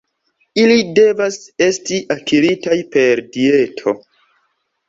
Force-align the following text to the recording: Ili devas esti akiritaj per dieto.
Ili 0.61 0.77
devas 0.99 1.37
esti 1.67 1.99
akiritaj 2.17 2.79
per 2.97 3.25
dieto. 3.37 3.95